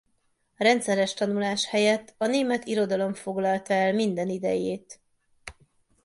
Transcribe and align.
Rendszeres 0.57 1.13
tanulás 1.13 1.65
helyett 1.65 2.13
a 2.17 2.25
német 2.25 2.65
irodalom 2.65 3.13
foglalta 3.13 3.73
el 3.73 3.93
minden 3.93 4.29
idejét. 4.29 4.99